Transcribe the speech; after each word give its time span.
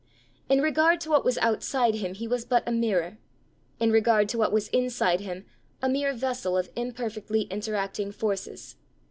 In 0.49 0.61
regard 0.61 0.99
to 1.01 1.11
what 1.11 1.23
was 1.23 1.37
outside 1.37 1.93
him 1.93 2.15
he 2.15 2.27
was 2.27 2.43
but 2.43 2.67
a 2.67 2.71
mirror, 2.71 3.19
in 3.79 3.91
regard 3.91 4.29
to 4.29 4.37
what 4.39 4.51
was 4.51 4.67
inside 4.69 5.19
him 5.19 5.45
a 5.79 5.87
mere 5.87 6.11
vessel 6.15 6.57
of 6.57 6.71
imperfectly 6.75 7.41
interacting 7.51 8.11
forces. 8.11 8.77